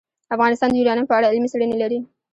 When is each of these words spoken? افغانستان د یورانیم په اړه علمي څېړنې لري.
افغانستان 0.35 0.69
د 0.71 0.75
یورانیم 0.79 1.05
په 1.09 1.15
اړه 1.17 1.29
علمي 1.31 1.47
څېړنې 1.51 1.77
لري. 1.81 1.99